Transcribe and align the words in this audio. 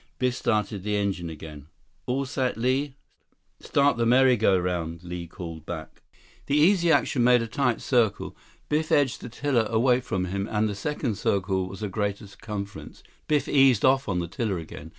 Biff 0.17 0.33
started 0.33 0.81
the 0.81 0.95
engine 0.95 1.29
again. 1.29 1.67
"All 2.07 2.25
set, 2.25 2.57
Li." 2.57 2.95
"Start 3.59 3.97
the 3.97 4.05
merry 4.07 4.35
go 4.35 4.57
round," 4.57 5.03
Li 5.03 5.27
called 5.27 5.63
back. 5.63 6.01
137 6.47 6.47
The 6.47 6.55
Easy 6.57 6.91
Action 6.91 7.23
made 7.23 7.43
a 7.43 7.47
tight 7.47 7.81
circle. 7.81 8.35
Biff 8.67 8.91
edged 8.91 9.21
the 9.21 9.29
tiller 9.29 9.67
away 9.69 10.01
from 10.01 10.25
him, 10.25 10.47
and 10.49 10.67
the 10.67 10.73
second 10.73 11.19
circle 11.19 11.69
was 11.69 11.83
of 11.83 11.89
a 11.89 11.91
greater 11.91 12.25
circumference. 12.25 13.03
Biff 13.27 13.47
eased 13.47 13.85
off 13.85 14.09
on 14.09 14.17
the 14.17 14.27
tiller 14.27 14.57
again. 14.57 14.89